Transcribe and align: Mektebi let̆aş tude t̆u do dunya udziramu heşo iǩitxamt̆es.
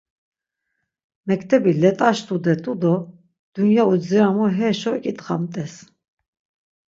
Mektebi 1.27 1.71
let̆aş 1.81 2.17
tude 2.27 2.55
t̆u 2.63 2.73
do 2.81 2.93
dunya 3.53 3.83
udziramu 3.91 4.45
heşo 4.57 4.93
iǩitxamt̆es. 5.09 5.73